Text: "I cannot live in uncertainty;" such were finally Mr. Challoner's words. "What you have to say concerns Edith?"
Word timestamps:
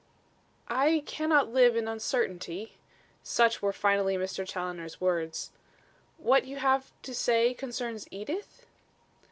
"I 0.67 1.03
cannot 1.05 1.53
live 1.53 1.75
in 1.75 1.87
uncertainty;" 1.87 2.79
such 3.21 3.61
were 3.61 3.71
finally 3.71 4.15
Mr. 4.17 4.43
Challoner's 4.47 4.99
words. 4.99 5.51
"What 6.17 6.45
you 6.47 6.57
have 6.57 6.91
to 7.03 7.13
say 7.13 7.53
concerns 7.53 8.07
Edith?" 8.09 8.65